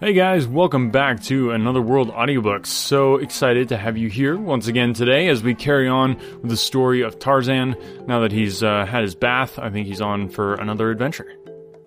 [0.00, 2.66] Hey guys, welcome back to Another World Audiobooks.
[2.66, 6.56] So excited to have you here once again today as we carry on with the
[6.56, 7.76] story of Tarzan.
[8.08, 11.32] Now that he's uh, had his bath, I think he's on for another adventure.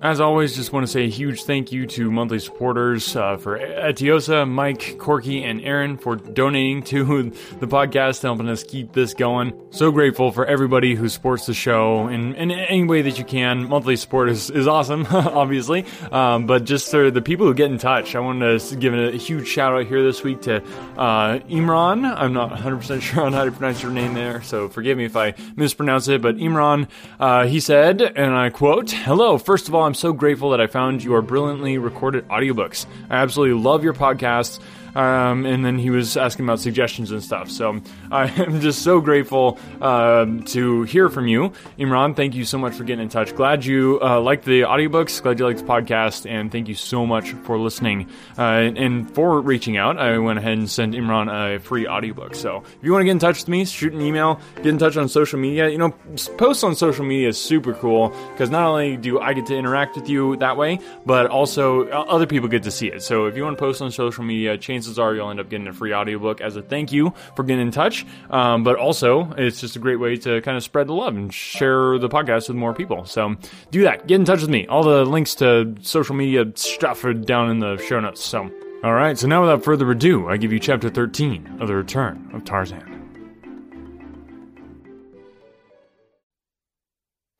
[0.01, 3.57] As always, just want to say a huge thank you to monthly supporters uh, for
[3.57, 7.03] Etiosa, Mike, Corky, and Aaron for donating to
[7.61, 9.57] the podcast, helping us keep this going.
[9.69, 13.69] So grateful for everybody who supports the show in, in any way that you can.
[13.69, 17.77] Monthly support is, is awesome, obviously, um, but just for the people who get in
[17.77, 20.57] touch, I wanted to give a huge shout out here this week to
[20.97, 22.05] uh, Imran.
[22.05, 25.15] I'm not 100% sure on how to pronounce your name there, so forgive me if
[25.15, 29.84] I mispronounce it, but Imran, uh, he said, and I quote, Hello, first of all,
[29.85, 32.85] I'm so grateful that I found your brilliantly recorded audiobooks.
[33.09, 34.59] I absolutely love your podcasts.
[34.95, 37.51] Um, and then he was asking about suggestions and stuff.
[37.51, 37.81] So
[38.15, 42.15] I am just so grateful uh, to hear from you, Imran.
[42.15, 43.35] Thank you so much for getting in touch.
[43.35, 45.21] Glad you uh, liked the audiobooks.
[45.21, 49.41] Glad you liked the podcast, and thank you so much for listening uh, and for
[49.41, 49.97] reaching out.
[49.97, 52.35] I went ahead and sent Imran a free audiobook.
[52.35, 54.77] So if you want to get in touch with me, shoot an email, get in
[54.77, 55.67] touch on social media.
[55.67, 55.89] You know,
[56.37, 59.97] posts on social media is super cool because not only do I get to interact
[59.97, 63.03] with you that way, but also uh, other people get to see it.
[63.03, 65.67] So if you want to post on social media, chances are you'll end up getting
[65.67, 68.04] a free audiobook as a thank you for getting in touch.
[68.29, 71.33] Um, but also, it's just a great way to kind of spread the love and
[71.33, 73.05] share the podcast with more people.
[73.05, 73.35] So
[73.71, 74.07] do that.
[74.07, 74.67] Get in touch with me.
[74.67, 78.23] All the links to social media stuff are down in the show notes.
[78.23, 78.49] So,
[78.83, 79.17] all right.
[79.17, 82.95] So now, without further ado, I give you chapter 13 of The Return of Tarzan.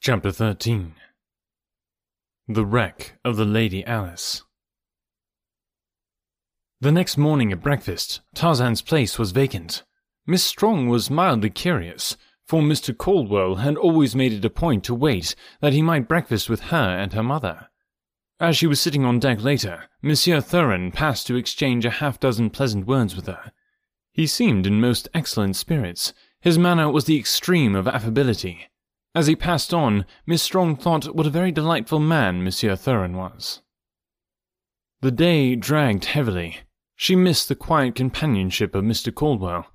[0.01, 0.93] Chapter 13
[2.47, 4.43] The Wreck of the Lady Alice.
[6.81, 9.81] The next morning at breakfast, Tarzan's place was vacant.
[10.27, 12.97] Miss Strong was mildly curious, for Mr.
[12.97, 16.97] Caldwell had always made it a point to wait that he might breakfast with her
[16.97, 17.69] and her mother.
[18.39, 22.49] As she was sitting on deck later, Monsieur Thuran passed to exchange a half dozen
[22.49, 23.51] pleasant words with her.
[24.13, 26.13] He seemed in most excellent spirits.
[26.41, 28.67] His manner was the extreme of affability.
[29.13, 33.61] As he passed on, Miss Strong thought what a very delightful man Monsieur Thuran was.
[35.01, 36.57] The day dragged heavily.
[36.95, 39.13] She missed the quiet companionship of Mr.
[39.13, 39.67] Caldwell.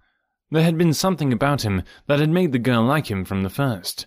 [0.52, 3.50] There had been something about him that had made the girl like him from the
[3.50, 4.06] first.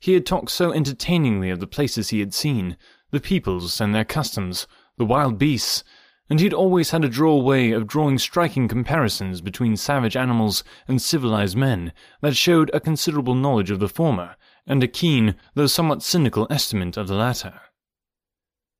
[0.00, 2.76] He had talked so entertainingly of the places he had seen,
[3.12, 4.66] the peoples and their customs,
[4.98, 5.84] the wild beasts,
[6.28, 10.64] and he had always had a droll way of drawing striking comparisons between savage animals
[10.88, 14.34] and civilized men that showed a considerable knowledge of the former,
[14.66, 17.60] and a keen, though somewhat cynical estimate of the latter.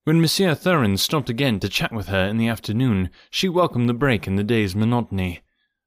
[0.03, 3.95] When Monsieur Thuran stopped again to chat with her in the afternoon, she welcomed the
[3.95, 5.43] break in the day's monotony.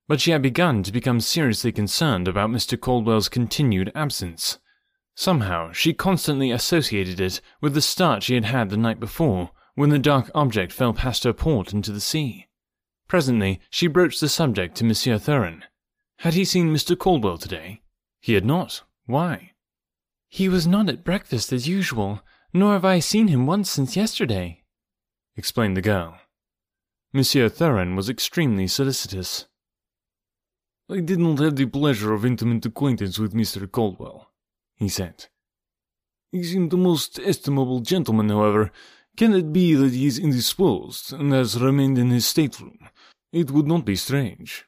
[0.09, 2.77] But she had begun to become seriously concerned about Mr.
[2.77, 4.57] Caldwell's continued absence.
[5.15, 9.91] Somehow, she constantly associated it with the start she had had the night before, when
[9.91, 12.47] the dark object fell past her port into the sea.
[13.07, 15.63] Presently, she broached the subject to Monsieur Thuran.
[16.17, 16.97] Had he seen Mr.
[16.97, 17.81] Caldwell today?
[18.19, 18.81] He had not.
[19.05, 19.51] Why?
[20.27, 22.21] He was not at breakfast as usual
[22.53, 24.63] nor have I seen him once since yesterday,
[25.35, 26.17] explained the girl.
[27.13, 29.45] Monsieur Thuran was extremely solicitous.
[30.91, 33.71] I did not have the pleasure of intimate acquaintance with Mr.
[33.71, 34.31] Caldwell,
[34.75, 35.27] he said.
[36.31, 38.71] He seemed a most estimable gentleman, however.
[39.15, 42.79] Can it be that he is indisposed and has remained in his stateroom?
[43.31, 44.65] It would not be strange.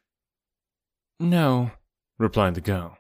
[1.19, 1.71] No,
[2.19, 2.97] replied the girl.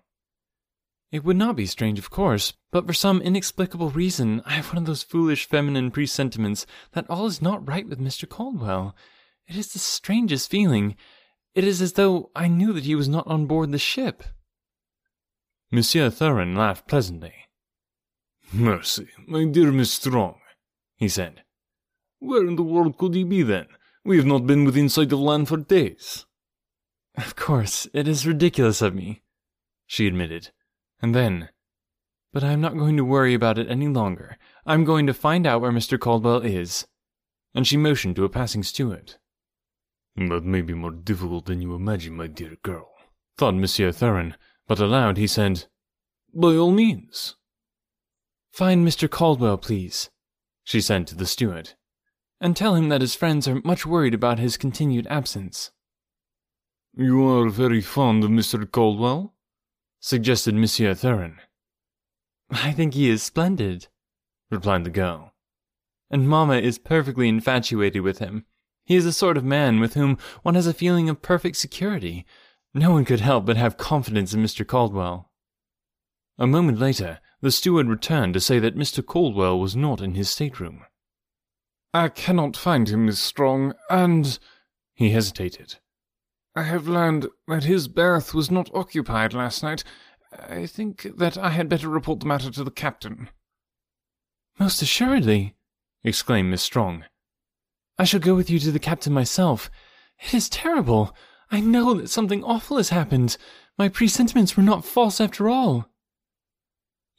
[1.11, 4.77] It would not be strange, of course, but for some inexplicable reason I have one
[4.77, 8.27] of those foolish feminine presentiments that all is not right with Mr.
[8.27, 8.95] Caldwell.
[9.47, 10.95] It is the strangest feeling.
[11.53, 14.23] It is as though I knew that he was not on board the ship.
[15.71, 17.33] Monsieur Thuran laughed pleasantly.
[18.53, 20.39] Mercy, my dear Miss Strong,
[20.97, 21.43] he said.
[22.19, 23.67] Where in the world could he be then?
[24.03, 26.25] We have not been within sight of land for days.
[27.15, 29.21] Of course, it is ridiculous of me,
[29.85, 30.49] she admitted.
[31.01, 31.49] And then,
[32.33, 34.37] but I'm not going to worry about it any longer.
[34.65, 35.99] I'm going to find out where Mr.
[35.99, 36.87] Caldwell is.
[37.53, 39.15] And she motioned to a passing steward.
[40.15, 42.91] That may be more difficult than you imagine, my dear girl,
[43.37, 44.35] thought Monsieur Thuran,
[44.67, 45.65] but aloud he said,
[46.33, 47.35] By all means.
[48.51, 49.09] Find Mr.
[49.09, 50.09] Caldwell, please,
[50.63, 51.73] she said to the steward,
[52.41, 55.71] and tell him that his friends are much worried about his continued absence.
[56.93, 58.69] You are very fond of Mr.
[58.69, 59.33] Caldwell?
[60.01, 61.37] suggested Monsieur Thuran.
[62.49, 63.87] I think he is splendid,
[64.49, 65.33] replied the girl.
[66.09, 68.45] And Mamma is perfectly infatuated with him.
[68.83, 72.25] He is the sort of man with whom one has a feeling of perfect security.
[72.73, 74.65] No one could help but have confidence in Mr.
[74.65, 75.31] Caldwell.
[76.37, 79.05] A moment later, the steward returned to say that Mr.
[79.05, 80.85] Caldwell was not in his stateroom.
[81.93, 84.39] I cannot find him, Miss Strong, and.
[84.93, 85.75] He hesitated.
[86.55, 89.83] I have learned that his berth was not occupied last night.
[90.31, 93.29] I think that I had better report the matter to the captain.
[94.59, 95.55] Most assuredly,
[96.03, 97.05] exclaimed Miss Strong.
[98.01, 99.69] I shall go with you to the captain myself.
[100.25, 101.15] It is terrible.
[101.51, 103.37] I know that something awful has happened.
[103.77, 105.85] My presentiments were not false after all.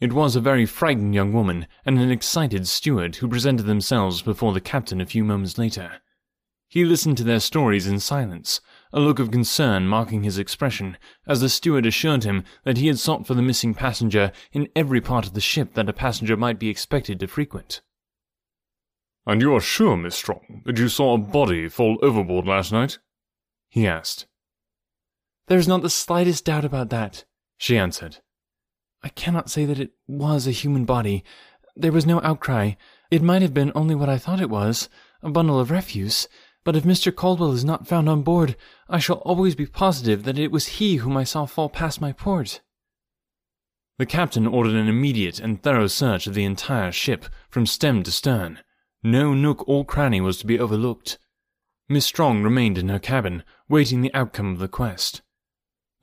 [0.00, 4.52] It was a very frightened young woman and an excited steward who presented themselves before
[4.52, 6.00] the captain a few moments later.
[6.67, 8.61] He listened to their stories in silence,
[8.93, 10.96] a look of concern marking his expression,
[11.29, 15.00] as the steward assured him that he had sought for the missing passenger in every
[15.00, 17.82] part of the ship that a passenger might be expected to frequent.
[19.26, 22.98] And you are sure, Miss Strong, that you saw a body fall overboard last night?
[23.69, 24.26] he asked.
[25.46, 27.24] There is not the slightest doubt about that,
[27.56, 28.19] she answered.
[29.02, 31.24] I cannot say that it was a human body.
[31.74, 32.72] There was no outcry.
[33.10, 34.88] It might have been only what I thought it was
[35.22, 36.28] a bundle of refuse.
[36.64, 37.14] But if Mr.
[37.14, 38.56] Caldwell is not found on board,
[38.88, 42.12] I shall always be positive that it was he whom I saw fall past my
[42.12, 42.60] port.
[43.98, 48.12] The captain ordered an immediate and thorough search of the entire ship, from stem to
[48.12, 48.60] stern.
[49.04, 51.19] No nook or cranny was to be overlooked.
[51.88, 55.22] Miss Strong remained in her cabin, waiting the outcome of the quest.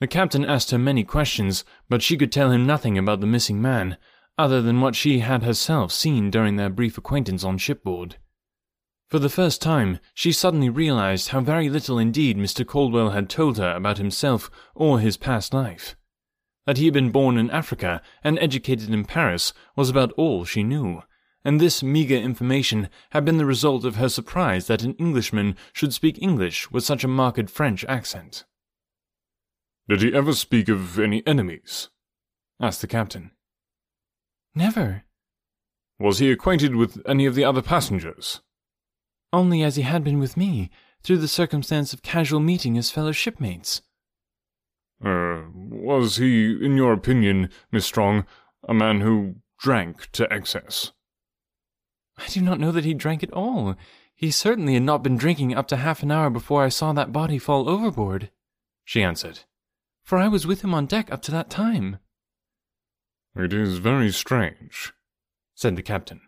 [0.02, 3.62] The captain asked her many questions, but she could tell him nothing about the missing
[3.62, 3.98] man,
[4.38, 8.18] other than what she had herself seen during their brief acquaintance on shipboard.
[9.08, 12.68] For the first time, she suddenly realized how very little indeed Mr.
[12.68, 15.96] Caldwell had told her about himself or his past life.
[16.66, 20.64] That he had been born in Africa and educated in Paris was about all she
[20.64, 21.02] knew
[21.44, 25.94] and this meagre information had been the result of her surprise that an Englishman should
[25.94, 28.46] speak English with such a marked French accent.
[29.88, 31.90] Did he ever speak of any enemies?
[32.60, 33.32] asked the captain.
[34.54, 35.04] Never.
[35.98, 38.42] Was he acquainted with any of the other passengers?
[39.32, 40.70] Only as he had been with me,
[41.04, 43.82] through the circumstance of casual meeting as fellow shipmates.
[45.04, 48.26] Er, uh, was he, in your opinion, Miss Strong,
[48.68, 50.92] a man who drank to excess?
[52.20, 53.76] I do not know that he drank at all.
[54.14, 57.14] He certainly had not been drinking up to half an hour before I saw that
[57.14, 58.30] body fall overboard,
[58.84, 59.42] she answered,
[60.04, 62.00] for I was with him on deck up to that time.
[63.36, 64.92] It is very strange,
[65.56, 66.22] said the captain.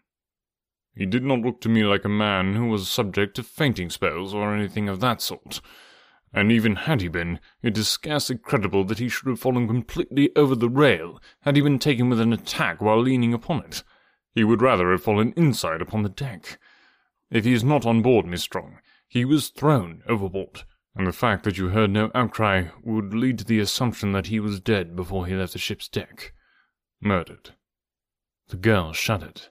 [0.96, 4.34] He did not look to me like a man who was subject to fainting spells
[4.34, 5.62] or anything of that sort.
[6.34, 10.34] And even had he been, it is scarcely credible that he should have fallen completely
[10.36, 13.84] over the rail had he been taken with an attack while leaning upon it.
[14.34, 16.58] He would rather have fallen inside upon the deck.
[17.30, 20.64] If he is not on board, Miss Strong, he was thrown overboard,
[20.96, 24.40] and the fact that you heard no outcry would lead to the assumption that he
[24.40, 26.34] was dead before he left the ship's deck.
[27.02, 27.52] Murdered.
[28.48, 29.48] The girl shuddered.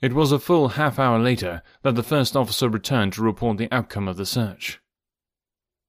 [0.00, 3.72] It was a full half hour later that the first officer returned to report the
[3.72, 4.80] outcome of the search.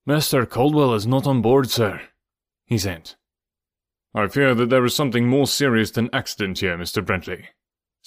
[0.06, 2.02] Master Caldwell is not on board, sir,
[2.66, 3.14] he said.
[4.14, 7.06] I fear that there is something more serious than accident here, Mr.
[7.06, 7.50] Bentley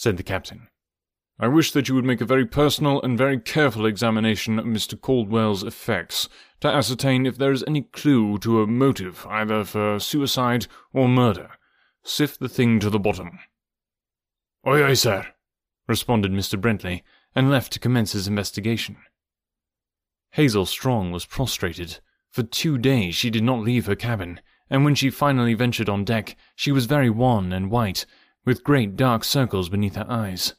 [0.02, 0.66] said the captain.
[1.38, 5.00] I wish that you would make a very personal and very careful examination of Mr.
[5.00, 6.28] Caldwell's effects
[6.60, 11.50] to ascertain if there is any clue to a motive either for suicide or murder.
[12.02, 13.38] Sift the thing to the bottom.
[14.64, 15.28] Aye, aye, sir,
[15.86, 16.60] responded Mr.
[16.60, 17.04] Bentley,
[17.36, 18.96] and left to commence his investigation.
[20.32, 22.00] Hazel Strong was prostrated.
[22.32, 26.04] For two days she did not leave her cabin, and when she finally ventured on
[26.04, 28.04] deck, she was very wan and white,
[28.44, 30.54] with great dark circles beneath her eyes.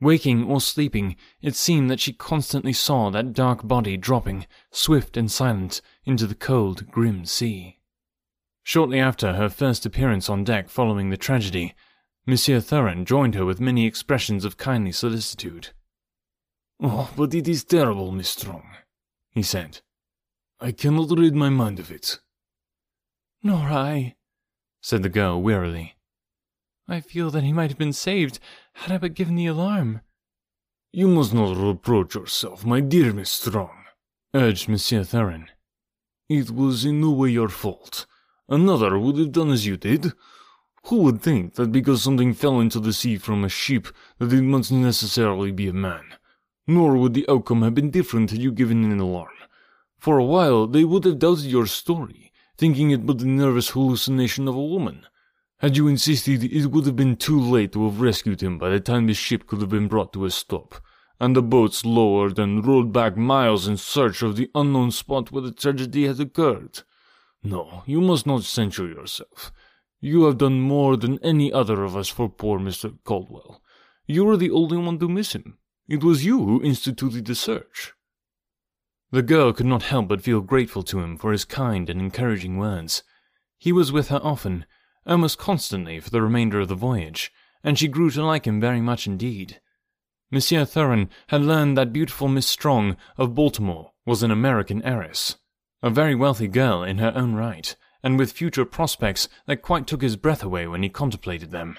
[0.00, 5.30] Waking or sleeping, it seemed that she constantly saw that dark body dropping, swift and
[5.30, 7.78] silent, into the cold, grim sea.
[8.62, 11.74] Shortly after her first appearance on deck following the tragedy,
[12.26, 15.70] Monsieur Thuran joined her with many expressions of kindly solicitude.
[16.82, 18.68] Oh, but it is terrible, Miss Strong,
[19.30, 19.80] he said.
[20.60, 22.20] I cannot rid my mind of it.
[23.42, 24.16] Nor I,
[24.82, 25.95] said the girl wearily.
[26.88, 28.38] I feel that he might have been saved
[28.74, 30.02] had I but given the alarm.
[30.92, 33.84] You must not reproach yourself, my dear Miss Strong,
[34.32, 35.48] urged Monsieur Thuran.
[36.28, 38.06] It was in no way your fault.
[38.48, 40.12] Another would have done as you did.
[40.84, 43.88] Who would think that because something fell into the sea from a ship
[44.18, 46.04] that it must necessarily be a man?
[46.68, 49.34] Nor would the outcome have been different had you given an alarm.
[49.98, 54.46] For a while they would have doubted your story, thinking it but the nervous hallucination
[54.46, 55.04] of a woman.
[55.60, 58.80] Had you insisted, it would have been too late to have rescued him by the
[58.80, 60.74] time the ship could have been brought to a stop,
[61.18, 65.42] and the boats lowered and rowed back miles in search of the unknown spot where
[65.42, 66.82] the tragedy had occurred.
[67.42, 69.50] No, you must not censure yourself.
[69.98, 72.98] You have done more than any other of us for poor Mr.
[73.04, 73.62] Caldwell.
[74.06, 75.56] You are the only one to miss him.
[75.88, 77.94] It was you who instituted the search.
[79.10, 82.58] The girl could not help but feel grateful to him for his kind and encouraging
[82.58, 83.02] words.
[83.56, 84.66] He was with her often,
[85.06, 87.32] almost constantly for the remainder of the voyage,
[87.62, 89.60] and she grew to like him very much indeed.
[90.30, 95.36] Monsieur Thuran had learned that beautiful Miss Strong of Baltimore was an American heiress,
[95.82, 100.02] a very wealthy girl in her own right, and with future prospects that quite took
[100.02, 101.78] his breath away when he contemplated them.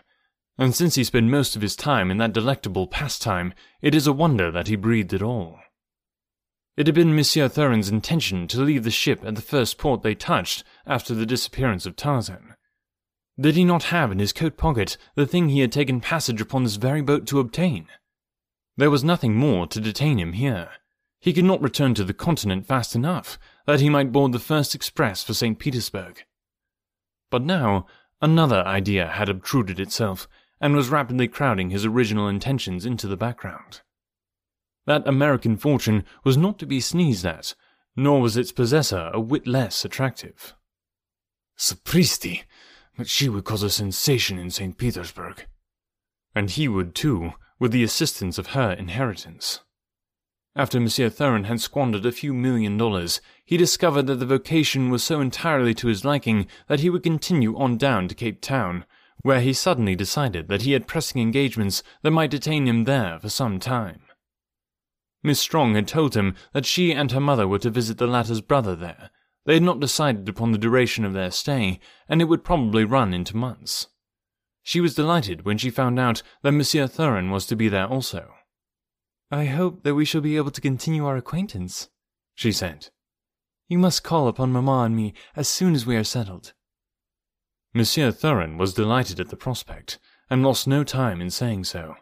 [0.58, 4.14] And since he spent most of his time in that delectable pastime, it is a
[4.14, 5.60] wonder that he breathed at all.
[6.76, 10.16] It had been Monsieur Thuran's intention to leave the ship at the first port they
[10.16, 12.56] touched after the disappearance of Tarzan.
[13.40, 16.64] Did he not have in his coat pocket the thing he had taken passage upon
[16.64, 17.88] this very boat to obtain?
[18.78, 20.70] There was nothing more to detain him here.
[21.20, 24.74] He could not return to the continent fast enough that he might board the first
[24.74, 25.60] express for St.
[25.60, 26.24] Petersburg.
[27.30, 27.86] But now
[28.22, 30.28] another idea had obtruded itself
[30.60, 33.82] and was rapidly crowding his original intentions into the background.
[34.88, 37.54] That American fortune was not to be sneezed at,
[37.96, 40.56] nor was its possessor a whit less attractive.
[41.58, 42.44] Sapristi!
[42.98, 44.78] But she would cause a sensation in St.
[44.78, 45.46] Petersburg.
[46.34, 49.62] And he would too, with the assistance of her inheritance.
[50.56, 55.04] After Monsieur Thuran had squandered a few million dollars, he discovered that the vocation was
[55.04, 58.84] so entirely to his liking that he would continue on down to Cape Town,
[59.22, 63.30] where he suddenly decided that he had pressing engagements that might detain him there for
[63.30, 64.02] some time.
[65.22, 68.42] Miss Strong had told him that she and her mother were to visit the latter's
[68.42, 69.12] brother there.
[69.48, 73.14] They had not decided upon the duration of their stay, and it would probably run
[73.14, 73.88] into months.
[74.62, 78.34] She was delighted when she found out that Monsieur Thuran was to be there also.
[79.32, 81.88] I hope that we shall be able to continue our acquaintance,
[82.36, 82.90] she said.
[83.70, 86.52] You must call upon Mamma and me as soon as we are settled.
[87.74, 89.98] Monsieur Thuran was delighted at the prospect,
[90.30, 91.96] and lost no time in saying so.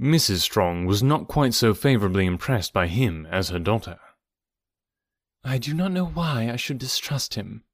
[0.00, 0.38] Mrs.
[0.38, 3.98] Strong was not quite so favorably impressed by him as her daughter.
[5.44, 7.64] I do not know why I should distrust him,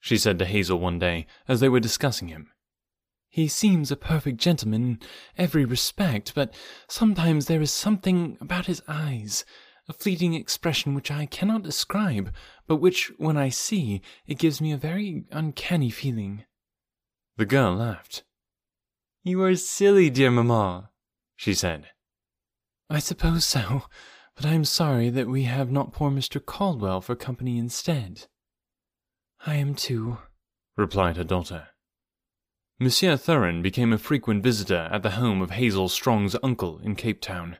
[0.00, 2.50] she said to Hazel one day as they were discussing him.
[3.28, 4.98] He seems a perfect gentleman in
[5.38, 6.52] every respect, but
[6.88, 9.44] sometimes there is something about his eyes,
[9.88, 12.34] a fleeting expression which I cannot describe,
[12.66, 16.44] but which, when I see, it gives me a very uncanny feeling.
[17.36, 18.24] The girl laughed.
[19.22, 20.90] You are silly, dear mamma,
[21.36, 21.90] she said.
[22.88, 23.82] I suppose so,
[24.40, 26.42] but I am sorry that we have not poor Mr.
[26.42, 28.26] Caldwell for company instead.
[29.44, 30.16] I am too,
[30.78, 31.68] replied her daughter.
[32.78, 37.20] Monsieur Thuran became a frequent visitor at the home of Hazel Strong's uncle in Cape
[37.20, 37.58] Town.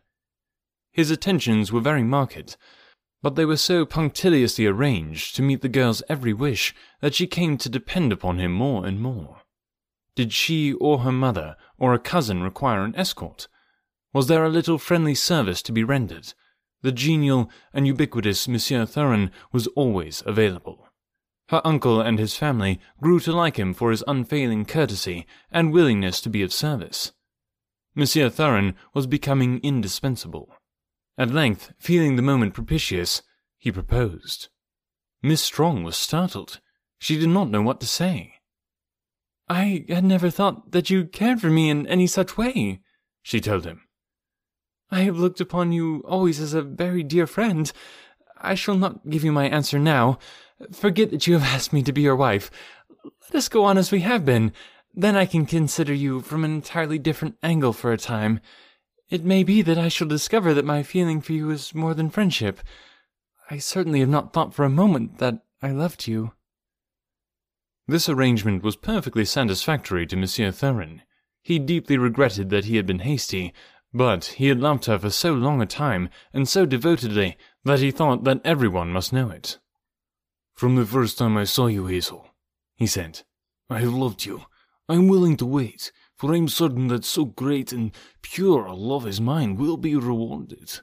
[0.90, 2.56] His attentions were very marked,
[3.20, 7.58] but they were so punctiliously arranged to meet the girl's every wish that she came
[7.58, 9.42] to depend upon him more and more.
[10.14, 13.48] Did she or her mother or a cousin require an escort?
[14.14, 16.32] Was there a little friendly service to be rendered?
[16.82, 20.86] The genial and ubiquitous Monsieur Thuran was always available.
[21.48, 26.20] Her uncle and his family grew to like him for his unfailing courtesy and willingness
[26.22, 27.12] to be of service.
[27.94, 30.54] Monsieur Thuran was becoming indispensable.
[31.18, 33.22] At length, feeling the moment propitious,
[33.58, 34.48] he proposed.
[35.22, 36.60] Miss Strong was startled.
[36.98, 38.34] She did not know what to say.
[39.48, 42.80] I had never thought that you cared for me in any such way,
[43.22, 43.82] she told him.
[44.90, 47.70] I have looked upon you always as a very dear friend.
[48.38, 50.18] I shall not give you my answer now.
[50.72, 52.50] Forget that you have asked me to be your wife.
[53.04, 54.52] Let us go on as we have been.
[54.92, 58.40] Then I can consider you from an entirely different angle for a time.
[59.08, 62.10] It may be that I shall discover that my feeling for you is more than
[62.10, 62.60] friendship.
[63.50, 66.32] I certainly have not thought for a moment that I loved you.
[67.86, 71.02] This arrangement was perfectly satisfactory to Monsieur Thuran.
[71.42, 73.52] He deeply regretted that he had been hasty,
[73.92, 77.90] but he had loved her for so long a time and so devotedly that he
[77.90, 79.58] thought that everyone must know it.
[80.54, 82.28] From the first time I saw you, Hazel,
[82.76, 83.22] he said,
[83.68, 84.42] I have loved you.
[84.88, 87.92] I am willing to wait, for I am certain that so great and
[88.22, 90.80] pure a love as mine will be rewarded.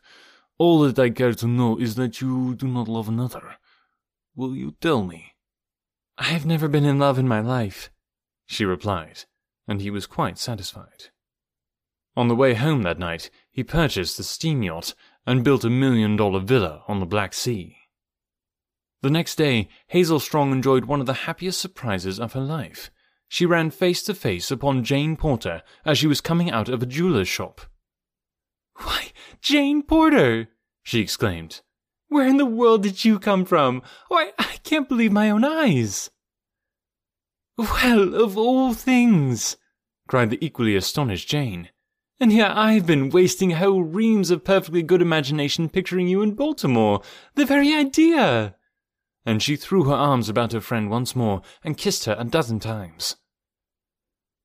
[0.58, 3.58] All that I care to know is that you do not love another.
[4.36, 5.34] Will you tell me?
[6.18, 7.92] I have never been in love in my life,
[8.48, 9.26] she replied,
[9.68, 11.10] and he was quite satisfied.
[12.18, 14.96] On the way home that night, he purchased a steam yacht
[15.28, 17.78] and built a million dollar villa on the Black Sea.
[19.04, 22.90] The next day, Hazel Strong enjoyed one of the happiest surprises of her life.
[23.28, 26.88] She ran face to face upon Jane Porter as she was coming out of a
[26.88, 27.62] jeweler's shop.
[28.78, 30.48] Why, Jane Porter!
[30.82, 31.62] she exclaimed.
[32.08, 33.84] Where in the world did you come from?
[34.08, 36.10] Why, I can't believe my own eyes.
[37.60, 39.56] Well, of all things!
[40.08, 41.70] cried the equally astonished Jane.
[42.20, 47.02] And here I've been wasting whole reams of perfectly good imagination picturing you in Baltimore.
[47.36, 48.56] The very idea!
[49.24, 52.60] And she threw her arms about her friend once more and kissed her a dozen
[52.60, 53.18] times.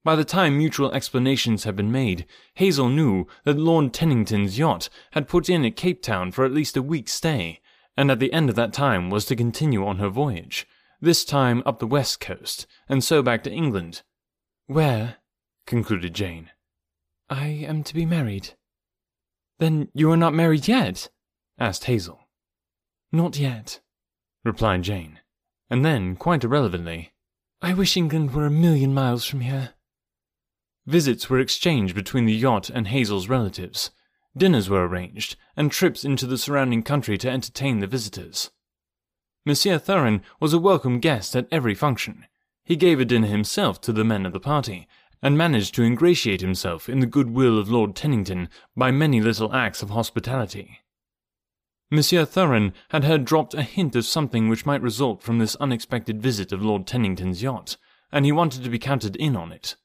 [0.05, 5.29] By the time mutual explanations had been made, Hazel knew that Lord Tennington's yacht had
[5.29, 7.61] put in at Cape Town for at least a week's stay,
[7.97, 10.67] and at the end of that time was to continue on her voyage,
[11.01, 14.03] this time up the west coast, and so back to England.
[14.67, 15.19] Where,
[15.67, 16.51] concluded Jane,
[17.33, 18.51] I am to be married.
[19.59, 21.09] Then you are not married yet?
[21.59, 22.29] asked Hazel.
[23.11, 23.81] Not yet,
[24.45, 25.19] replied Jane,
[25.71, 27.15] and then, quite irrelevantly,
[27.63, 29.71] I wish England were a million miles from here.
[30.85, 33.93] Visits were exchanged between the yacht and Hazel's relatives.
[34.37, 38.51] Dinners were arranged, and trips into the surrounding country to entertain the visitors.
[39.47, 42.27] Monsieur Thuran was a welcome guest at every function.
[42.63, 44.87] He gave a dinner himself to the men of the party,
[45.23, 49.55] and managed to ingratiate himself in the good will of Lord Tennington by many little
[49.55, 50.81] acts of hospitality.
[51.91, 56.21] Monsieur Thuran had heard dropped a hint of something which might result from this unexpected
[56.21, 57.77] visit of Lord Tennington's yacht,
[58.11, 59.77] and he wanted to be counted in on it.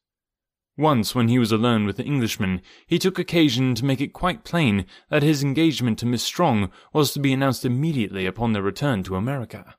[0.77, 4.43] Once, when he was alone with the Englishman, he took occasion to make it quite
[4.43, 9.03] plain that his engagement to Miss Strong was to be announced immediately upon their return
[9.03, 9.75] to America.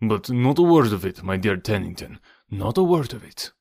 [0.00, 2.20] But not a word of it, my dear Tennington,
[2.50, 3.52] not a word of it.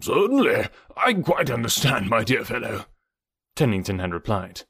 [0.00, 2.86] Certainly, I quite understand, my dear fellow,
[3.56, 4.62] Tennington had replied.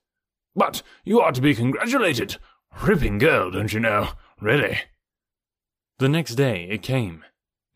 [0.56, 2.38] But you are to be congratulated.
[2.82, 4.78] Ripping girl, don't you know, really.
[5.98, 7.24] The next day it came.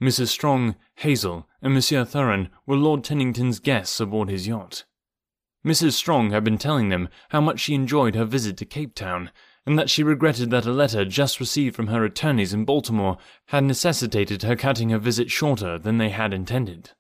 [0.03, 0.29] Mrs.
[0.29, 4.85] Strong, Hazel, and Monsieur Thuran were Lord Tennington's guests aboard his yacht.
[5.65, 5.93] Mrs.
[5.93, 9.31] Strong had been telling them how much she enjoyed her visit to Cape Town,
[9.65, 13.17] and that she regretted that a letter just received from her attorneys in Baltimore
[13.47, 16.91] had necessitated her cutting her visit shorter than they had intended.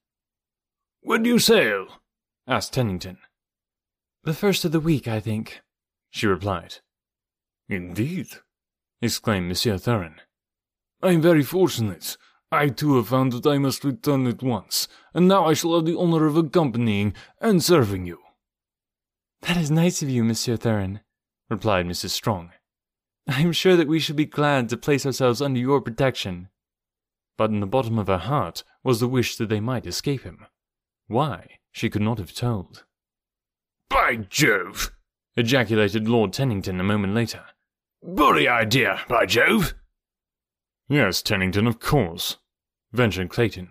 [1.04, 1.88] When do you sail?
[2.46, 3.18] asked Tennington.
[4.22, 5.60] The first of the week, I think,
[6.10, 6.76] she replied.
[7.68, 8.28] Indeed,
[9.00, 10.20] exclaimed Monsieur Thuran.
[11.02, 12.16] I am very fortunate.
[12.52, 15.86] I too have found that I must return at once, and now I shall have
[15.86, 18.20] the honor of accompanying and serving you.
[19.40, 21.00] That is nice of you, Monsieur Thuran,
[21.50, 22.10] replied Mrs.
[22.10, 22.52] Strong.
[23.26, 26.48] I am sure that we shall be glad to place ourselves under your protection.
[27.36, 30.46] But in the bottom of her heart was the wish that they might escape him.
[31.12, 32.84] Why, she could not have told.
[33.90, 34.92] By Jove!
[35.36, 37.44] ejaculated Lord Tennington a moment later.
[38.02, 39.74] Bully idea, by Jove!
[40.88, 42.38] Yes, Tennington, of course,
[42.92, 43.68] ventured Clayton.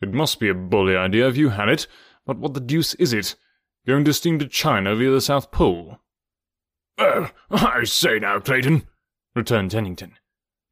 [0.00, 1.86] It must be a bully idea if you had it,
[2.24, 3.36] but what the deuce is it?
[3.86, 5.98] Going to steam to China via the South Pole?
[6.96, 8.88] Oh, I say now, Clayton,
[9.34, 10.14] returned Tennington.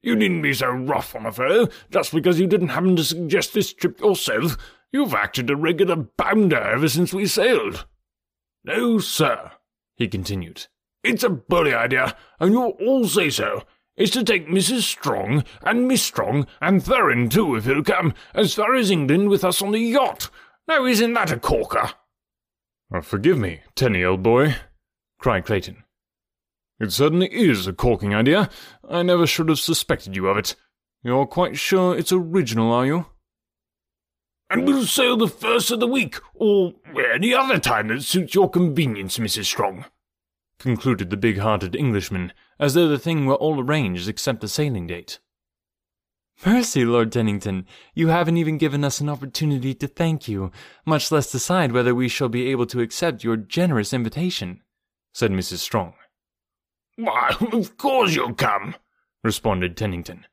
[0.02, 3.52] You needn't be so rough on a fellow just because you didn't happen to suggest
[3.52, 4.56] this trip yourself.
[4.92, 7.86] You've acted a regular bounder ever since we sailed.
[8.64, 9.52] No, sir,
[9.96, 10.66] he continued.
[11.02, 13.62] It's a bully idea, and you'll all say so
[13.96, 14.82] is to take Mrs.
[14.82, 19.44] Strong and Miss Strong and Thuran too, if he'll come, as far as England with
[19.44, 20.28] us on the yacht.
[20.68, 21.90] Now, isn't that a corker?
[22.92, 24.56] Oh, forgive me, Tenny, old boy,
[25.18, 25.84] cried Clayton.
[26.78, 28.50] It certainly is a corking idea.
[28.88, 30.54] I never should have suspected you of it.
[31.02, 33.06] You're quite sure it's original, are you?
[34.48, 36.74] And we'll sail the first of the week, or
[37.14, 39.46] any other time that suits your convenience, Mrs.
[39.46, 39.86] Strong
[40.58, 45.18] concluded the big-hearted Englishman, as though the thing were all arranged except the sailing date.
[46.44, 50.50] Mercy, Lord Tennington, you haven't even given us an opportunity to thank you,
[50.84, 54.62] much less decide whether we shall be able to accept your generous invitation,
[55.14, 55.58] said Mrs.
[55.58, 55.94] Strong.
[56.96, 58.74] Why, of course you'll come,
[59.24, 60.26] responded Tennington.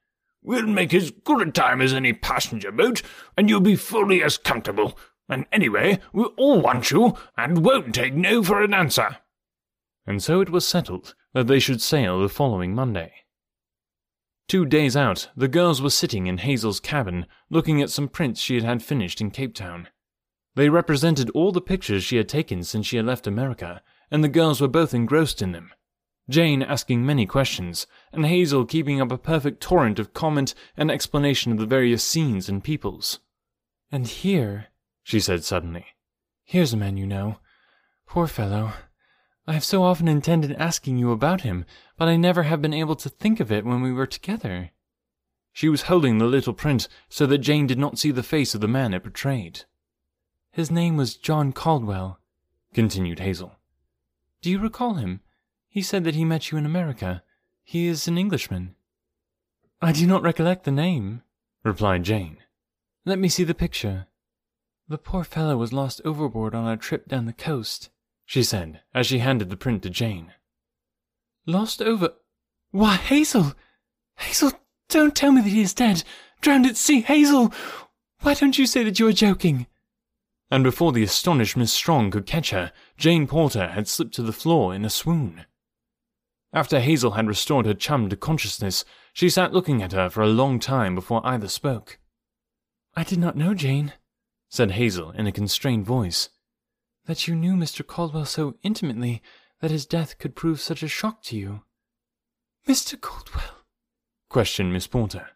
[0.44, 3.02] We'll make as good a time as any passenger boat,
[3.38, 4.98] and you'll be fully as comfortable.
[5.28, 9.18] And anyway, we all want you, and won't take no for an answer
[10.06, 13.14] and so it was settled that they should sail the following Monday.
[14.48, 18.56] Two days out, the girls were sitting in Hazel's cabin, looking at some prints she
[18.56, 19.88] had had finished in Cape Town.
[20.56, 24.30] They represented all the pictures she had taken since she had left America, and the
[24.30, 25.72] girls were both engrossed in them.
[26.30, 31.52] Jane asking many questions, and Hazel keeping up a perfect torrent of comment and explanation
[31.52, 33.20] of the various scenes and peoples.
[33.92, 34.68] And here,
[35.04, 35.86] she said suddenly,
[36.44, 37.40] here's a man you know.
[38.08, 38.74] Poor fellow.
[39.46, 41.66] I have so often intended asking you about him,
[41.98, 44.72] but I never have been able to think of it when we were together.
[45.52, 48.62] She was holding the little print so that Jane did not see the face of
[48.62, 49.66] the man it portrayed.
[50.52, 52.20] His name was John Caldwell,
[52.74, 53.58] continued Hazel.
[54.42, 55.20] Do you recall him?
[55.74, 57.24] He said that he met you in America.
[57.64, 58.76] He is an Englishman.
[59.82, 61.24] I do not recollect the name,
[61.64, 62.38] replied Jane.
[63.06, 64.06] Let me see the picture.
[64.88, 67.90] The poor fellow was lost overboard on our trip down the coast,
[68.24, 70.34] she said as she handed the print to Jane.
[71.48, 72.14] Lost over.
[72.70, 73.56] Why, Hazel!
[74.18, 74.52] Hazel,
[74.90, 76.04] don't tell me that he is dead!
[76.40, 77.52] Drowned at sea, Hazel!
[78.20, 79.66] Why don't you say that you are joking?
[80.52, 84.32] And before the astonished Miss Strong could catch her, Jane Porter had slipped to the
[84.32, 85.48] floor in a swoon.
[86.54, 90.28] After Hazel had restored her chum to consciousness, she sat looking at her for a
[90.28, 91.98] long time before either spoke.
[92.96, 93.94] I did not know, Jane,
[94.50, 96.30] said Hazel in a constrained voice,
[97.06, 97.86] that you knew Mr.
[97.86, 99.24] Caldwell so intimately
[99.62, 101.64] that his death could prove such a shock to you.
[102.68, 103.02] Mr.
[103.02, 103.66] Caldwell?
[104.30, 105.30] questioned Miss Porter.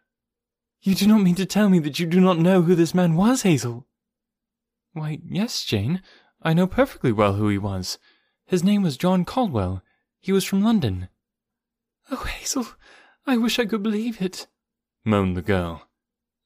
[0.80, 3.16] You do not mean to tell me that you do not know who this man
[3.16, 3.86] was, Hazel?
[4.92, 6.00] Why, yes, Jane.
[6.42, 7.98] I know perfectly well who he was.
[8.46, 9.82] His name was John Caldwell.
[10.20, 11.08] He was from London.
[12.10, 12.66] Oh, Hazel,
[13.26, 14.46] I wish I could believe it,
[15.04, 15.88] moaned the girl.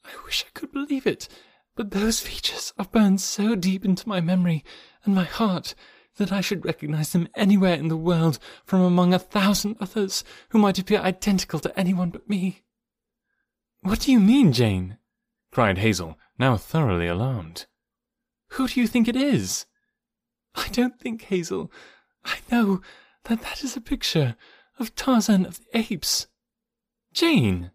[0.05, 1.29] I wish I could believe it,
[1.77, 4.65] but those features are burned so deep into my memory
[5.05, 5.75] and my heart
[6.17, 10.59] that I should recognize them anywhere in the world from among a thousand others who
[10.59, 12.63] might appear identical to anyone but me.
[13.81, 14.99] What do you mean, Jane?
[15.51, 17.67] cried Hazel, now thoroughly alarmed.
[18.51, 19.67] Who do you think it is?
[20.55, 21.73] I don't think, Hazel.
[22.25, 22.83] I know
[23.25, 24.37] that that is a picture
[24.79, 26.27] of Tarzan of the Apes.
[27.13, 27.71] Jane!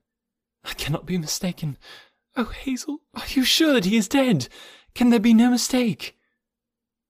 [0.63, 1.77] I cannot be mistaken.
[2.35, 4.47] Oh, Hazel, are you sure that he is dead?
[4.93, 6.17] Can there be no mistake?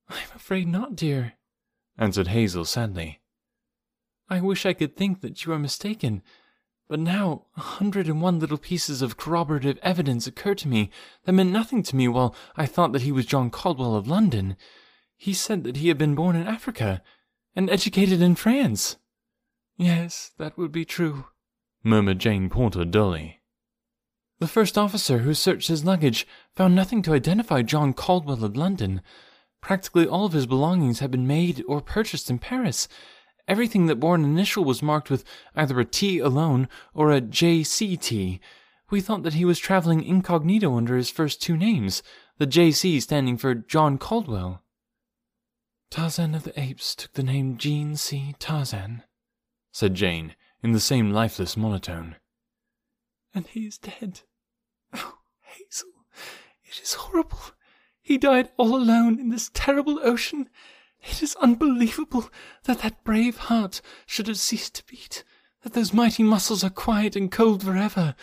[0.08, 1.34] I'm afraid not, dear,
[1.98, 3.20] answered Hazel sadly.
[4.30, 6.22] I wish I could think that you are mistaken,
[6.88, 10.90] but now a hundred and one little pieces of corroborative evidence occur to me
[11.24, 14.56] that meant nothing to me while I thought that he was John Caldwell of London.
[15.16, 17.02] He said that he had been born in Africa
[17.58, 18.98] and educated in France.
[19.76, 21.24] Yes, that would be true,
[21.82, 23.40] murmured Jane Porter dully.
[24.38, 29.02] The first officer who searched his luggage found nothing to identify John Caldwell of London.
[29.60, 32.86] Practically all of his belongings had been made or purchased in Paris,
[33.48, 35.24] Everything that bore an initial was marked with
[35.56, 38.38] either a T alone or a JCT.
[38.90, 42.02] We thought that he was traveling incognito under his first two names,
[42.36, 44.62] the JC standing for John Caldwell.
[45.90, 48.34] Tarzan of the Apes took the name Jean C.
[48.38, 49.02] Tarzan,
[49.72, 52.16] said Jane in the same lifeless monotone.
[53.34, 54.20] And he is dead.
[54.92, 56.06] Oh, Hazel,
[56.64, 57.40] it is horrible.
[58.00, 60.48] He died all alone in this terrible ocean,
[61.02, 62.28] it is unbelievable
[62.64, 65.24] that that brave heart should have ceased to beat,
[65.62, 68.16] that those mighty muscles are quiet and cold forever,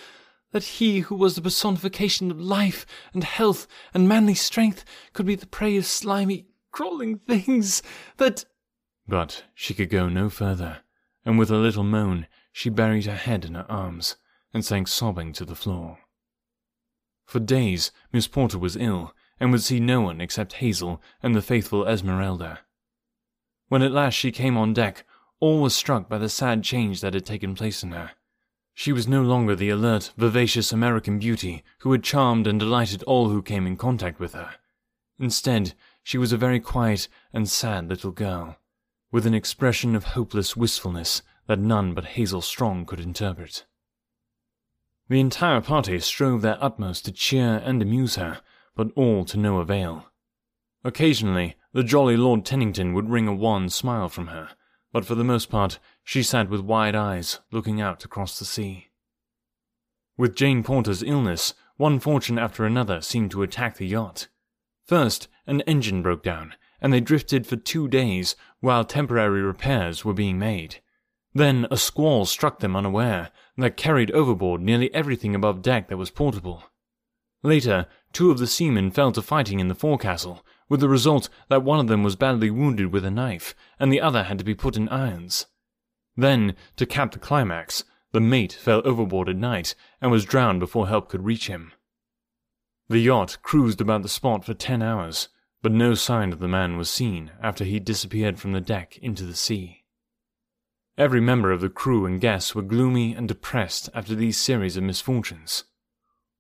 [0.52, 5.36] that he who was the personification of life and health and manly strength could be
[5.36, 7.82] the prey of slimy, crawling things,
[8.18, 8.44] that.
[9.08, 10.80] But she could go no further,
[11.24, 14.18] and with a little moan she buried her head in her arms
[14.54, 16.00] and sank sobbing to the floor.
[17.26, 21.42] For days Miss Porter was ill, and would see no one except Hazel and the
[21.42, 22.60] faithful Esmeralda.
[23.70, 25.06] When at last she came on deck,
[25.40, 28.12] all was struck by the sad change that had taken place in her.
[28.74, 33.30] She was no longer the alert, vivacious American beauty who had charmed and delighted all
[33.30, 34.56] who came in contact with her.
[35.18, 35.74] Instead,
[36.06, 38.58] she was a very quiet and sad little girl,
[39.12, 43.66] with an expression of hopeless wistfulness that none but Hazel Strong could interpret.
[45.10, 48.42] The entire party strove their utmost to cheer and amuse her,
[48.76, 50.06] but all to no avail.
[50.84, 54.50] Occasionally, the jolly Lord Tennington would wring a wan smile from her,
[54.94, 58.90] but for the most part, she sat with wide eyes, looking out across the sea.
[60.18, 64.28] With Jane Porter's illness, one fortune after another seemed to attack the yacht.
[64.86, 70.14] First, an engine broke down, and they drifted for two days while temporary repairs were
[70.14, 70.82] being made.
[71.34, 76.12] Then a squall struck them unaware that carried overboard nearly everything above deck that was
[76.12, 76.64] portable.
[77.44, 81.64] Later, two of the seamen fell to fighting in the forecastle, with the result that
[81.64, 84.56] one of them was badly wounded with a knife, and the other had to be
[84.56, 85.46] put in irons.
[86.16, 90.88] Then, to cap the climax, the mate fell overboard at night and was drowned before
[90.88, 91.74] help could reach him.
[92.88, 95.30] The yacht cruised about the spot for ten hours,
[95.64, 99.24] but no sign of the man was seen after he disappeared from the deck into
[99.24, 99.86] the sea.
[100.96, 104.84] Every member of the crew and guests were gloomy and depressed after these series of
[104.84, 105.64] misfortunes.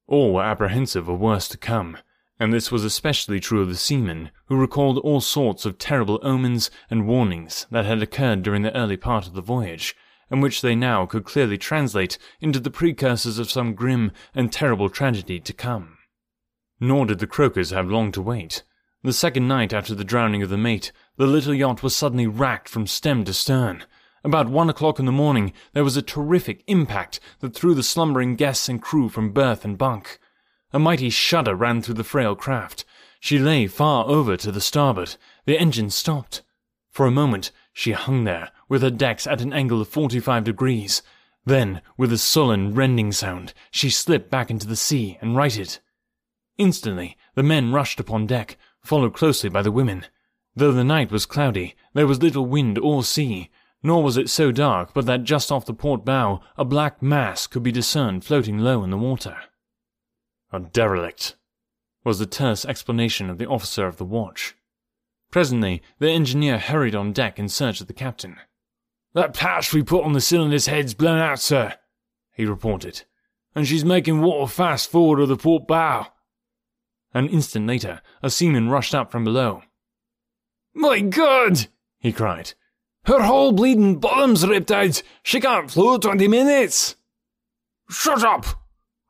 [0.05, 1.97] All were apprehensive of worse to come,
[2.39, 6.69] and this was especially true of the seamen, who recalled all sorts of terrible omens
[6.91, 9.95] and warnings that had occurred during the early part of the voyage,
[10.29, 14.89] and which they now could clearly translate into the precursors of some grim and terrible
[14.89, 15.97] tragedy to come.
[16.79, 18.63] Nor did the Croakers have long to wait.
[19.03, 22.67] The second night after the drowning of the mate, the little yacht was suddenly racked
[22.67, 23.83] from stem to stern.
[24.23, 28.35] About one o'clock in the morning, there was a terrific impact that threw the slumbering
[28.35, 30.19] guests and crew from berth and bunk.
[30.73, 32.83] A mighty shudder ran through the frail craft.
[33.19, 35.15] She lay far over to the starboard.
[35.45, 36.41] The engine stopped.
[36.89, 41.03] For a moment, she hung there, with her decks at an angle of 45 degrees.
[41.45, 45.77] Then, with a sullen, rending sound, she slipped back into the sea and righted.
[46.57, 50.05] Instantly, the men rushed upon deck, followed closely by the women.
[50.55, 53.49] Though the night was cloudy, there was little wind or sea,
[53.83, 57.45] nor was it so dark but that just off the port bow a black mass
[57.45, 59.37] could be discerned floating low in the water.
[60.51, 61.35] A derelict,
[62.05, 64.55] was the terse explanation of the officer of the watch.
[65.31, 68.37] Presently, the engineer hurried on deck in search of the captain.
[69.13, 71.73] That patch we put on the cylinder's head's blown out, sir,
[72.31, 73.03] he reported,
[73.55, 76.07] and she's making water fast forward of the port bow.
[77.15, 79.63] An instant later, a seaman rushed up from below.
[80.73, 81.67] My God!
[81.97, 82.51] he cried.
[83.05, 85.01] Her whole bleeding bottom's ripped out.
[85.23, 86.97] She can't float twenty minutes.
[87.89, 88.45] Shut up!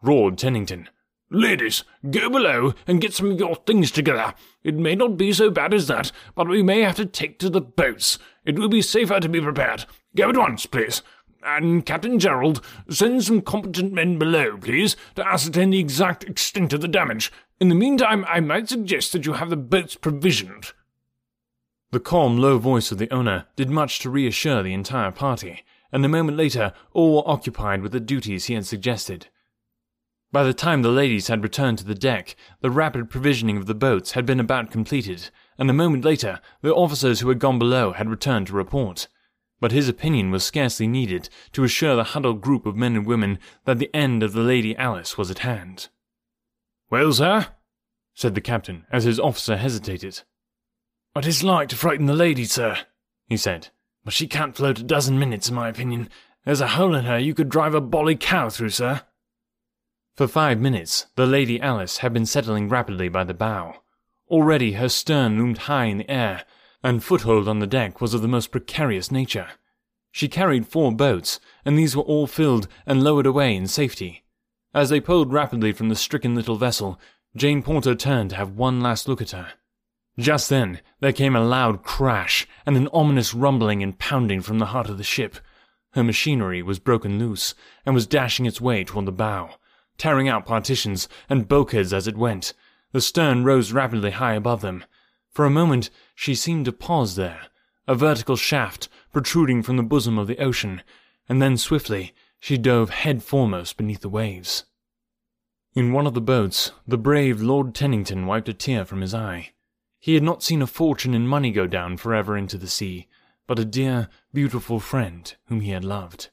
[0.03, 0.87] roared Tennington.
[1.31, 4.35] Ladies, go below and get some of your things together.
[4.63, 7.49] It may not be so bad as that, but we may have to take to
[7.49, 8.19] the boats.
[8.45, 9.85] It will be safer to be prepared.
[10.15, 11.01] Go at once, please.
[11.45, 16.81] And Captain Jerrold, send some competent men below, please, to ascertain the exact extent of
[16.81, 17.31] the damage.
[17.59, 20.73] In the meantime, I might suggest that you have the boats provisioned.
[21.91, 26.03] The calm, low voice of the owner did much to reassure the entire party, and
[26.03, 29.27] a moment later all were occupied with the duties he had suggested.
[30.31, 33.75] By the time the ladies had returned to the deck, the rapid provisioning of the
[33.75, 37.93] boats had been about completed, and a moment later the officers who had gone below
[37.93, 39.07] had returned to report.
[39.59, 43.39] But his opinion was scarcely needed to assure the huddled group of men and women
[43.63, 45.89] that the end of the Lady Alice was at hand.
[46.89, 47.47] Well, sir,
[48.13, 50.21] said the captain, as his officer hesitated.
[51.15, 52.77] I dislike to frighten the lady, sir,
[53.27, 53.69] he said,
[54.03, 56.09] but she can't float a dozen minutes, in my opinion.
[56.43, 59.01] There's a hole in her you could drive a bolly cow through, sir.
[60.15, 63.81] For five minutes, the Lady Alice had been settling rapidly by the bow.
[64.29, 66.45] Already her stern loomed high in the air,
[66.85, 69.47] and foothold on the deck was of the most precarious nature.
[70.11, 74.23] She carried four boats, and these were all filled and lowered away in safety.
[74.71, 76.99] As they pulled rapidly from the stricken little vessel,
[77.35, 79.53] Jane Porter turned to have one last look at her.
[80.19, 84.67] Just then, there came a loud crash and an ominous rumbling and pounding from the
[84.67, 85.37] heart of the ship.
[85.93, 89.55] Her machinery was broken loose and was dashing its way toward the bow,
[89.97, 92.53] tearing out partitions and bulkheads as it went.
[92.91, 94.85] The stern rose rapidly high above them.
[95.35, 97.47] For a moment, she seemed to pause there,
[97.89, 100.81] a vertical shaft protruding from the bosom of the ocean,
[101.27, 104.63] and then swiftly she dove head foremost beneath the waves.
[105.73, 109.51] In one of the boats, the brave Lord Tennington wiped a tear from his eye.
[109.99, 113.09] He had not seen a fortune in money go down forever into the sea,
[113.45, 116.29] but a dear, beautiful friend whom he had loved.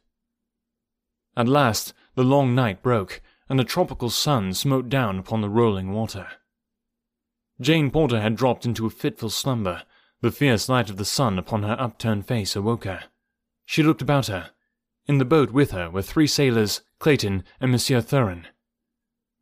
[1.36, 5.90] At last, the long night broke, and the tropical sun smote down upon the rolling
[5.90, 6.28] water.
[7.60, 9.82] Jane Porter had dropped into a fitful slumber.
[10.20, 13.04] The fierce light of the sun upon her upturned face awoke her.
[13.64, 14.50] She looked about her.
[15.06, 18.46] In the boat with her were three sailors, Clayton and Monsieur Thuran.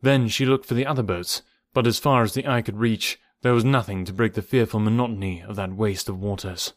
[0.01, 1.42] Then she looked for the other boats,
[1.75, 4.81] but as far as the eye could reach, there was nothing to break the fearful
[4.81, 6.73] monotony of that waste of waters.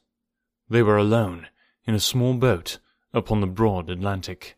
[0.69, 1.47] They were alone,
[1.85, 2.79] in a small boat,
[3.13, 4.57] upon the broad Atlantic.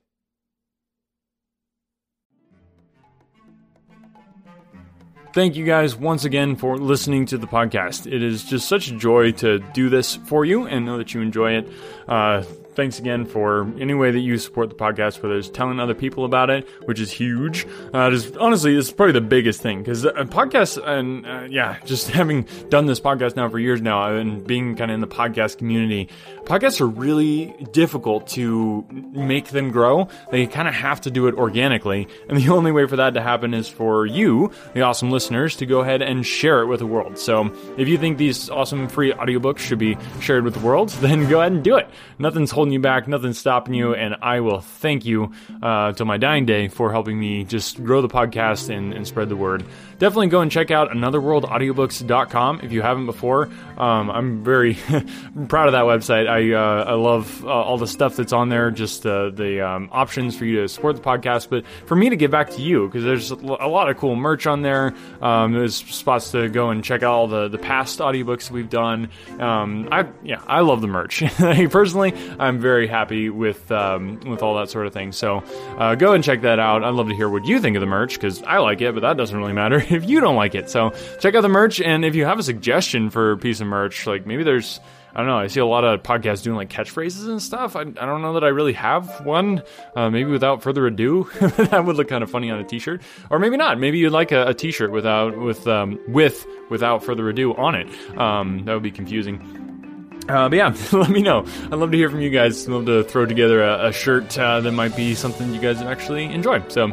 [5.35, 8.07] Thank you guys once again for listening to the podcast.
[8.07, 11.19] It is just such a joy to do this for you and know that you
[11.19, 11.69] enjoy it.
[12.07, 12.45] Uh,
[12.75, 16.25] thanks again for any way that you support the podcast, whether it's telling other people
[16.25, 17.65] about it, which is huge.
[17.93, 22.09] Uh, just honestly, is probably the biggest thing because uh, podcasts and uh, yeah, just
[22.09, 25.57] having done this podcast now for years now and being kind of in the podcast
[25.57, 26.09] community,
[26.43, 30.07] podcasts are really difficult to make them grow.
[30.31, 33.21] They kind of have to do it organically, and the only way for that to
[33.21, 36.87] happen is for you, the awesome listeners, to go ahead and share it with the
[36.87, 37.17] world.
[37.17, 41.29] So if you think these awesome free audiobooks should be shared with the world, then
[41.29, 41.89] go ahead and do it.
[42.19, 46.17] Nothing's holding you back, nothing's stopping you, and I will thank you uh, till my
[46.17, 49.65] dying day for helping me just grow the podcast and, and spread the word.
[49.97, 53.49] Definitely go and check out anotherworldaudiobooks.com if you haven't before.
[53.77, 54.73] Um, I'm very
[55.47, 56.27] proud of that website.
[56.27, 59.89] I uh, I love uh, all the stuff that's on there, just uh, the um,
[59.91, 62.87] options for you to support the podcast, but for me to give back to you
[62.87, 64.93] because there's a lot of cool merch on there.
[65.21, 69.09] Um, there's spots to go and check out all the the past audiobooks we've done.
[69.39, 71.23] Um, I yeah, I love the merch.
[71.37, 75.13] Personally, I'm very happy with um, with all that sort of thing.
[75.13, 75.37] So
[75.77, 76.83] uh, go and check that out.
[76.83, 79.01] I'd love to hear what you think of the merch because I like it, but
[79.01, 80.69] that doesn't really matter if you don't like it.
[80.69, 83.67] So check out the merch, and if you have a suggestion for a piece of
[83.67, 84.79] merch, like maybe there's
[85.15, 85.37] I don't know.
[85.37, 87.77] I see a lot of podcasts doing like catchphrases and stuff.
[87.77, 89.63] I, I don't know that I really have one.
[89.95, 93.39] Uh, maybe without further ado, that would look kind of funny on a t-shirt, or
[93.39, 93.79] maybe not.
[93.79, 97.87] Maybe you'd like a a t-shirt without with um, with without further ado on it.
[98.17, 99.39] Um, that would be confusing.
[100.27, 101.45] Uh, but yeah, let me know.
[101.65, 102.67] I'd love to hear from you guys.
[102.67, 105.81] I'd love to throw together a, a shirt uh, that might be something you guys
[105.81, 106.67] actually enjoy.
[106.67, 106.91] So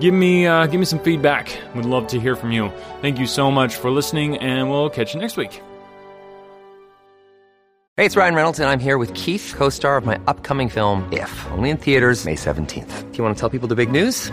[0.00, 1.56] give me uh, give me some feedback.
[1.74, 2.70] Would love to hear from you.
[3.00, 5.60] Thank you so much for listening, and we'll catch you next week.
[7.96, 11.46] Hey, it's Ryan Reynolds, and I'm here with Keith, co-star of my upcoming film If,
[11.52, 13.12] only in theaters May 17th.
[13.12, 14.32] Do you want to tell people the big news?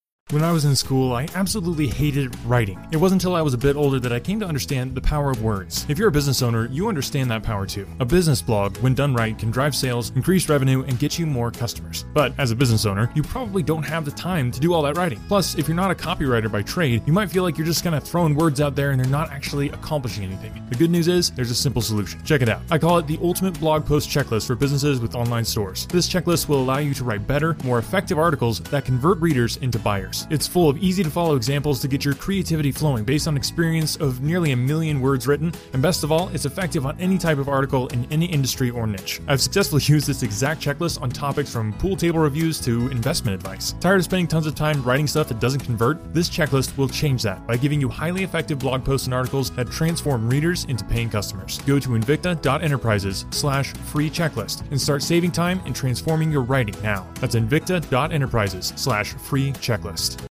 [0.31, 2.79] When I was in school, I absolutely hated writing.
[2.93, 5.29] It wasn't until I was a bit older that I came to understand the power
[5.29, 5.85] of words.
[5.89, 7.85] If you're a business owner, you understand that power too.
[7.99, 11.51] A business blog, when done right, can drive sales, increase revenue, and get you more
[11.51, 12.05] customers.
[12.13, 14.95] But as a business owner, you probably don't have the time to do all that
[14.95, 15.19] writing.
[15.27, 17.93] Plus, if you're not a copywriter by trade, you might feel like you're just kind
[17.93, 20.65] of throwing words out there and they're not actually accomplishing anything.
[20.69, 22.23] The good news is, there's a simple solution.
[22.23, 22.61] Check it out.
[22.71, 25.87] I call it the ultimate blog post checklist for businesses with online stores.
[25.87, 29.77] This checklist will allow you to write better, more effective articles that convert readers into
[29.77, 30.10] buyers.
[30.29, 33.95] It's full of easy to follow examples to get your creativity flowing based on experience
[33.95, 37.37] of nearly a million words written, and best of all, it's effective on any type
[37.37, 39.21] of article in any industry or niche.
[39.27, 43.73] I've successfully used this exact checklist on topics from pool table reviews to investment advice.
[43.79, 46.13] Tired of spending tons of time writing stuff that doesn't convert?
[46.13, 49.71] This checklist will change that by giving you highly effective blog posts and articles that
[49.71, 51.59] transform readers into paying customers.
[51.65, 57.07] Go to invicta.enterprises slash free checklist and start saving time and transforming your writing now.
[57.19, 60.17] That's invicta.enterprises slash free checklist podcast.